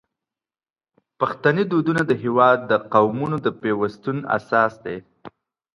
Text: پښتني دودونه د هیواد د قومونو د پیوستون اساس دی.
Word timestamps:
پښتني 1.19 1.63
دودونه 1.71 2.01
د 2.05 2.11
هیواد 2.23 2.57
د 2.71 2.73
قومونو 2.93 3.37
د 3.45 3.47
پیوستون 3.61 4.17
اساس 4.37 4.71
دی. 4.85 4.97